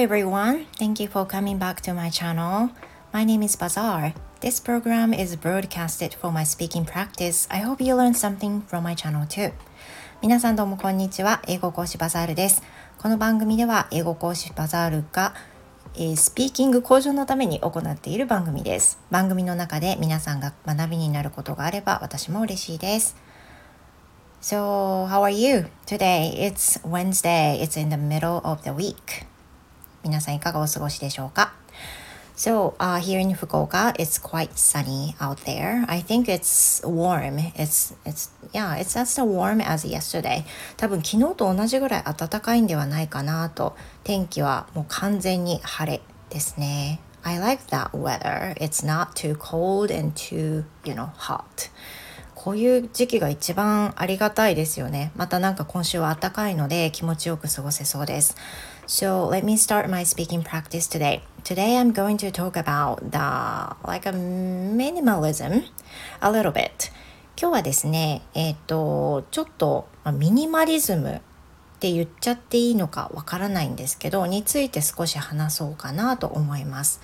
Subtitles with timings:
[0.00, 0.64] everyone.
[0.78, 2.70] Thank you for coming back to my channel.
[3.12, 4.14] My name is Bazaar.
[4.40, 7.46] This program is broadcasted for my speaking practice.
[7.50, 9.52] I hope you learn something from my channel too.
[10.22, 11.42] 皆さんどうもこんにちは。
[11.46, 12.62] 英語講師バザールです。
[12.96, 15.34] この番組では英語講師バザールが、
[15.94, 18.98] えー、スピーキング向上のために行っている番組です。
[19.10, 23.16] 番組の中で皆さんが学びになることがあれば私も嬉しいです。
[24.40, 25.66] So, how are you?
[25.84, 27.60] Today it's Wednesday.
[27.60, 29.29] It's in the middle of the week.
[30.02, 31.52] 皆さんいかがお過ごしでしょうか
[32.36, 35.84] So, uh, here in Fukuoka, it's quite sunny out there.
[35.88, 37.38] I think it's warm.
[37.54, 40.44] It's, it's, yeah, it's as warm as yesterday.
[40.78, 43.76] 多分昨日と同じぐらい暖かいんではないかなと。
[44.04, 47.00] 天気はもう完全に晴れですね。
[47.22, 48.54] I like that weather.
[48.54, 51.68] It's not too cold and too, you know, hot.
[52.42, 55.12] こういう時期が一番ありがたいですよね。
[55.14, 58.34] またなんか今週は暖かいので気持ちよく過ごせそうです。
[58.86, 61.20] So let me start my speaking practice today.
[61.44, 65.64] Today I'm going to talk about the like a minimalism
[66.22, 66.90] a little bit.
[67.38, 71.20] 今日はですね、えっ、ー、と、ちょっと、ミニマリズムっ
[71.78, 77.02] て言っちゃっていいのかわからないんですけど、について少し話そうかなと思います。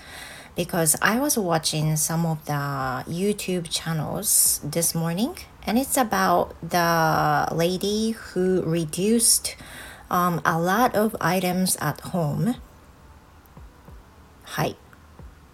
[0.57, 7.47] Because I was watching some of the YouTube channels this morning, and it's about the
[7.55, 9.55] lady who reduced
[10.11, 12.55] um, a lot of items at home.
[14.45, 14.77] はい。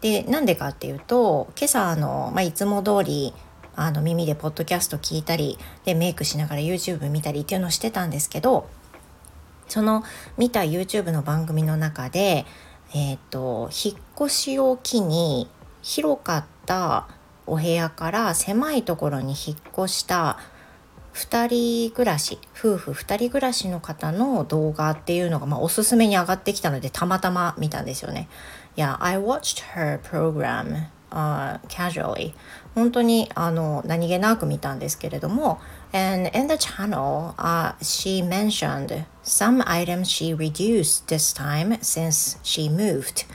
[0.01, 3.35] で、なんでかっていうと、今朝あの、まあ、いつも通り、
[3.75, 8.69] あの耳でポッドキャスト聞いたりでメイクしながら YouTube 見たりっていうのをしてたんですけど
[9.67, 10.05] その
[10.37, 12.45] 見た YouTube の番組の中で
[12.95, 13.95] え、ー、と引っ
[14.27, 15.49] 越しを機に
[15.83, 17.09] 広かった
[17.47, 20.39] お部屋から狭いところに引っ越した
[21.15, 28.29] 2人暮らし夫婦2人暮らしの方の動画っていうのが、まあ、おすすめに上がってきたのでたまたま見たんですよね。
[28.77, 32.34] Yeah, I watched her program、uh, casually
[32.76, 35.60] 本当にあの何気なく見たんですけれども
[35.94, 43.26] and in the channel、uh, she mentioned some items she reduced this time since she moved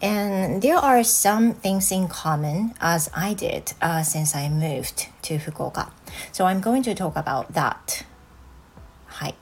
[0.00, 5.38] and there are some things in common as I did uh, since I moved to
[5.38, 5.90] Fukuoka
[6.32, 8.04] so I'm going to talk about that
[9.06, 9.34] はい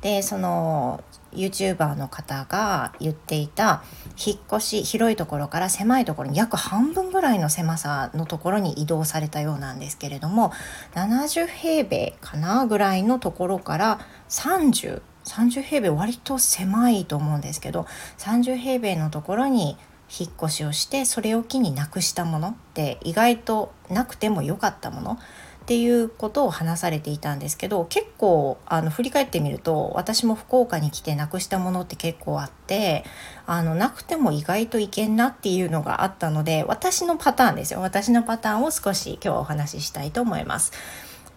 [0.00, 1.02] でその
[1.33, 3.83] YouTuber の方が言っていた
[4.23, 10.51] 引っ越し広いところから狭いところに約半分ぐらいの狭さのところに移動されたようなんですけれども
[10.95, 13.99] 70平米かなぐらいのところから
[14.29, 17.85] 30 30平米割と狭いと思うんですけど
[18.17, 19.77] 30平米のところに
[20.09, 25.19] 引っ越しをしてそれを機になくしたものって意外となくても良かったもの
[25.67, 33.03] っていうことを話されていたんですけど結構あの振り返ってみると私も福岡に来てなくしたものって結構あって
[33.45, 40.71] あのなくても意外といけんなっていうのがあったので私のパターンですよ私のパターンを少し今日はお話ししたいと思います。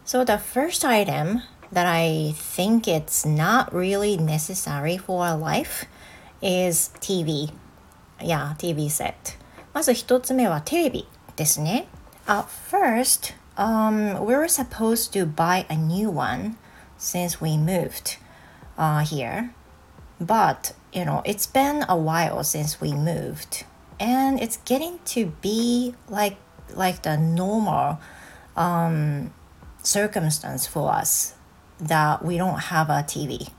[0.06, 1.40] So the first item
[1.72, 5.88] that I think it's not really necessary for our life
[6.40, 7.52] is TV.
[8.20, 9.12] Yeah, TV set.
[9.74, 11.88] まず一つ目はテレビですね。
[12.28, 16.57] At first, Um, we were supposed to buy a new one
[16.97, 18.17] since we moved
[18.77, 19.53] uh, here,
[20.19, 23.63] but you know it's been a while since we moved,
[23.99, 26.37] and it's getting to be like
[26.73, 27.99] like the normal
[28.57, 29.31] um,
[29.81, 31.35] circumstance for us
[31.79, 33.51] that we don't have a TV.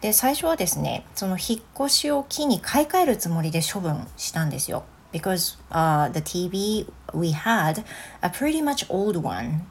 [0.00, 4.84] で最初はですねその引っ越しを機に買い替えるつもりで処分したんですよ。
[5.13, 7.85] Because uh, the TV we had
[8.21, 9.67] a pretty much old one.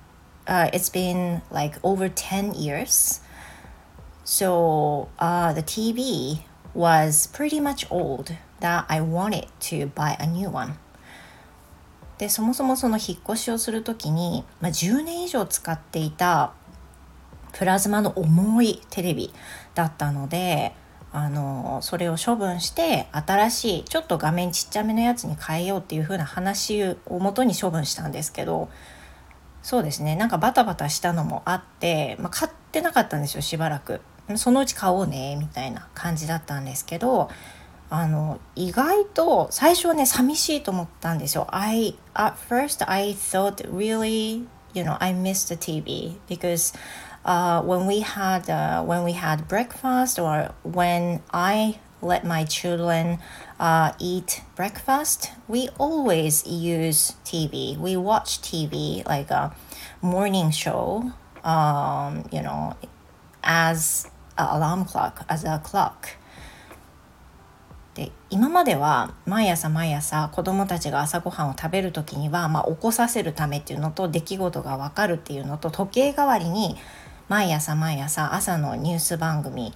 [0.46, 3.20] Uh, it's been like over 10 years.
[4.24, 6.42] So uh, the TV
[6.72, 10.78] was pretty much old that I wanted to buy a new one.
[12.18, 16.52] でそもそもその引っ越しをする時に、まあ、10年以上使っていた
[17.52, 19.32] プラズマの重いテレビ
[19.74, 20.72] だったので
[21.14, 28.70] あのそれを処分して新しいちょっと画面ちっちゃめのやつに変えようっていう風な話をもとに処分したんですけど
[29.62, 30.16] そうですね。
[30.16, 34.00] なんかバタバタしたのもあって、まあ、買ってなかったんですよしばらく。
[34.36, 37.28] そのうち買おうねみたいな感じだったんですけど
[37.90, 41.46] あの意外と最初はね寂しいと思ったんですよ。
[41.50, 46.74] I at first I thought really you know I missed the TV because
[47.24, 53.18] uh, when we had uh, when we had breakfast or when I let my children
[53.60, 57.78] uh, eat breakfast, we always use TV.
[57.78, 59.54] We watch TV like a
[60.00, 61.12] morning show,
[61.44, 62.74] um, you know,
[63.42, 66.18] as an alarm clock, as a clock.
[67.94, 76.78] で今までは毎朝毎朝子どもたちが朝ごはんを食べる時には、まあ、起こさせるためっていうのと出来事が分かるっていうのと時計代わりに
[77.32, 79.72] 毎朝毎朝朝のニュース番組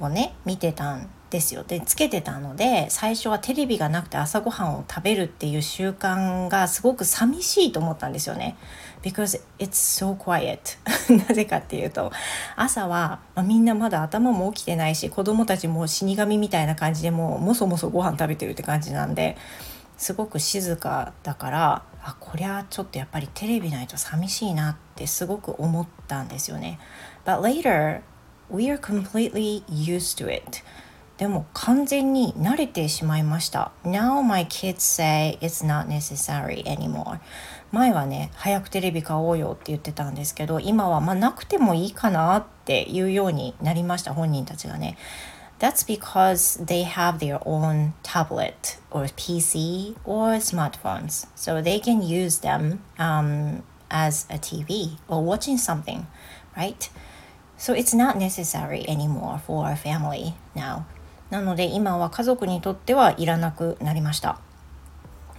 [0.00, 8.56] をね見てたんですよでつけてたので最初はテレビがなくて朝ごはんを食べるっていう習慣がすごく寂しいと思ったんですよね。
[9.02, 10.78] Because it's so quiet
[11.28, 12.10] なぜかっていうと
[12.56, 19.36] 朝は、まあ、みんなまだ頭も起きてないし子供たちも死神みたいな感じでもうもそもそご飯食べてるって感じなんで
[19.98, 26.80] すごく静かだからあこりゃちょっとやっぱりテレビないと寂しいなってってすごく思ったんですよね。
[27.24, 28.00] But later
[28.50, 30.62] we are completely used to it.
[31.18, 33.70] でも完全に慣れてしまいました。
[33.84, 37.20] Now my kids say it's not necessary anymore.
[37.70, 44.96] 前はね、早くテレビ買おうよって言ってたんですけど、今はまあなくてもいいかなっていうようになりました、本人たちがね。
[45.60, 51.26] That's because they have their own tablet or PC or smartphones.
[51.34, 56.06] So they can use them um, as a TV or watching something,
[56.56, 56.88] right?
[57.56, 60.84] So it's not necessary anymore for our family now.
[61.30, 64.40] なので今は家族にとってはいらなくなりました。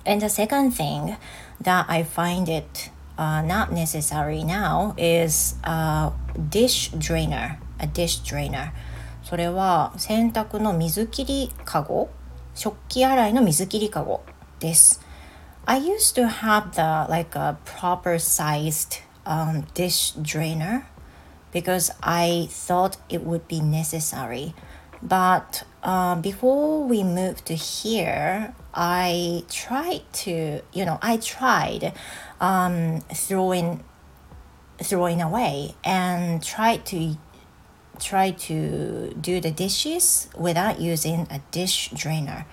[0.05, 1.17] And the second thing
[1.61, 6.11] that I find it uh, not necessary now is a
[6.49, 7.57] dish drainer.
[7.79, 8.71] A dish drainer.
[9.23, 12.09] それは洗濯の水切りかご
[12.55, 14.23] 食器洗いの水切りかご
[14.59, 15.01] です。
[15.69, 20.87] I used to have the like a proper sized um, dish drainer
[21.51, 24.55] because I thought it would be necessary.
[25.03, 31.93] But uh, before we moved to here, I tried to, you know, I tried
[32.41, 33.83] um, throwing
[34.81, 37.15] throwing away and tried to
[37.99, 42.47] try to do the dishes without using a dish drainer.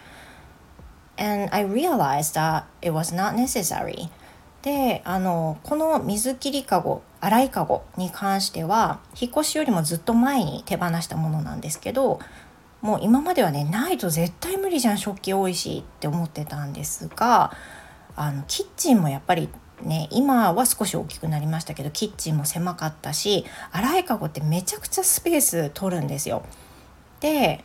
[1.19, 4.09] And I realized that it was not necessary.
[4.63, 12.19] であのこの水切りかご洗いかごに関しては引っ越しよりもずっと前に手放したものなんですけど
[12.81, 17.53] もう今まではねないと絶対無理じゃん食器多いしって思ってたんですが
[18.17, 19.49] あのキッチンもやっぱり
[19.83, 26.43] ね今は少し大きくなりましたけどキッチンも狭かったし洗いかごってめちゃくちゃスペース取るんですよ。
[27.21, 27.65] で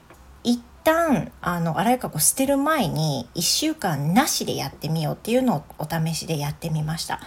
[0.84, 7.20] 旦あの洗いかご捨てる前に1週間なしでやってみようっていうのをお試しでやってみました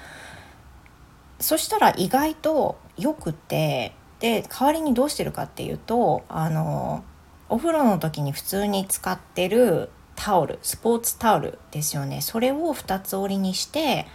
[1.40, 7.04] そしたら意外とよくてで代わりにどうしてるかっていうとあの
[7.48, 14.06] お風呂の時に普通に使ってるタオルスポーツタオルですよねそれを2つ折りにして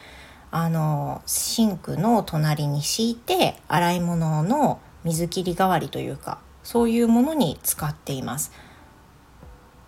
[0.52, 8.52] あのシンクの隣に敷いて洗い物の水切り代わりというかそういうものに使っています。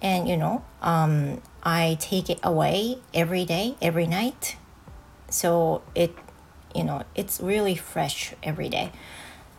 [0.02, 4.58] And you know um, i take it away every day every night
[5.30, 6.14] so it
[6.76, 8.92] you know it's really fresh every day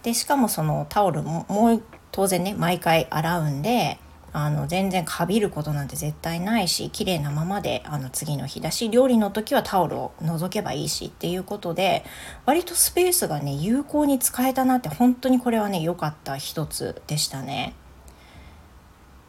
[0.03, 3.99] でしかもそのタオルももう当然ね毎回洗うんで
[4.35, 12.03] あの全然かびることなんて絶対ないし綺麗なままであの次の日だし料理の時はタオルを除けばいいしっていうことで
[12.47, 17.75] 割とスペースがね有効に使えたなって本当にこれはね良かった一つでしたね。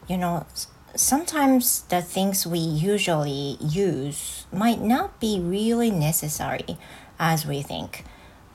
[0.06, 0.44] You know,
[0.96, 6.76] sometimes the things we usually use might not be really necessary
[7.18, 8.04] as we think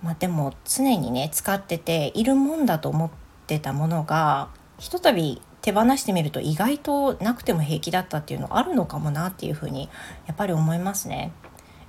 [0.02, 3.10] まあでも常にね使ってているもんだと思っ
[3.48, 9.90] てたものがひとたび手放してみると意外となくても平気だったっていうのあるのかもなっていうふうに
[10.26, 11.32] やっぱり思いますね。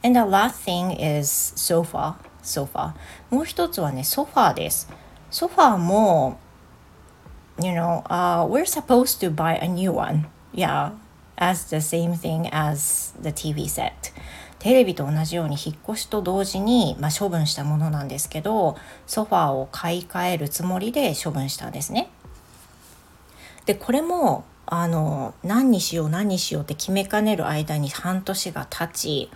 [0.03, 2.15] And the last thing is sofa.
[2.43, 2.95] sofa.
[3.31, 4.89] もう一つはね、ソファーです。
[5.31, 6.39] ソファーも
[7.63, 10.27] you know, uh, we're supposed to buy a new one.
[10.53, 10.93] Yeah,
[11.37, 14.13] as the same thing as the TV set.
[14.61, 18.77] テレビと同じように引っ越しと同時に、まあ、処分したものなんですけど
[19.07, 22.11] ソファーを買い替えるつもりで処分したんですね。
[23.65, 29.31] でこれもあの何にしよう何にしようって決めかねる間に半年が経ち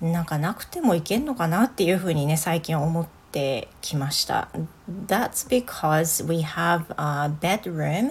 [0.00, 4.48] なんかなくてもいけんのかなっていうふうにね最近思ってきました。
[5.06, 8.10] That's because we have a bedroom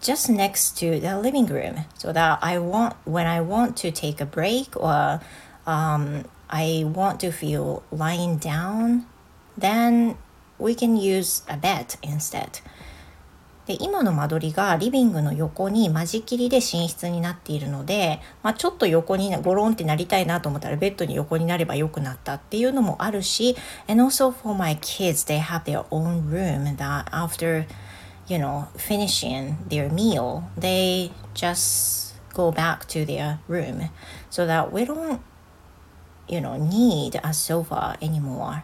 [0.00, 4.20] just next to the living room so that I want when I want to take
[4.20, 5.20] a break or
[5.66, 9.06] um, I want to feel lying down
[9.56, 10.16] then
[10.58, 12.62] we can use a bed instead
[13.68, 27.66] で今の間取りがリビングの横に間仕切りで寝室になっているので、まあ、ちょっと横にゴロンってなりたいなと思ったらベッドに横になればよくなったっていうのもあるし and also for my kids they have their own room that after
[28.28, 33.88] you know, finishing their meal, they just go back to their room
[34.30, 35.20] so that we don't
[36.28, 38.62] you know need a sofa anymore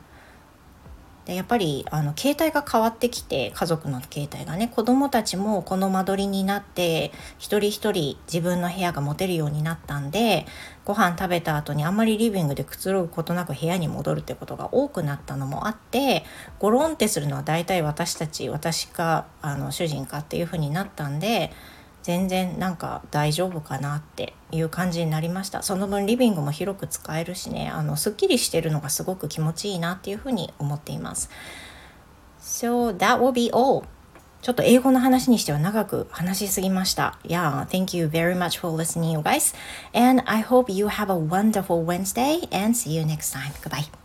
[1.27, 10.47] でやっぱりあの携帯が変わってきて家族の携帯がね子供たちもこの間取りになって一人一人自分の部屋が持てるようになったんで
[10.85, 16.25] ご飯食べた後にあんまりリビングでくつろぐことなく部屋に戻るってことが多くなったのもあって
[16.59, 21.53] ゴロンってするのは大体私たち私かあの主人かっていう風になったんで
[22.05, 31.31] 全然なんか大丈夫かなっていう感じになりましたその分リビングも広く使えるしねあのすっきりしてるのがすごく気持ちいいなっていうふうに思っています
[32.41, 33.85] So that will be all
[34.43, 37.19] ちょっと英語の話にしては長く話しすぎました。
[37.25, 39.57] Yeah, thank you very much for listening, you guys.
[39.95, 43.55] And I hope you have a wonderful Wednesday and see you next time.
[43.63, 44.04] Goodbye.